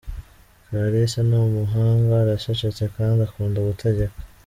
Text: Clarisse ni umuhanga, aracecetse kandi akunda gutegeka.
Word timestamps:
Clarisse 0.65 1.19
ni 1.29 1.35
umuhanga, 1.47 2.13
aracecetse 2.23 2.83
kandi 2.95 3.19
akunda 3.27 3.59
gutegeka. 3.67 4.17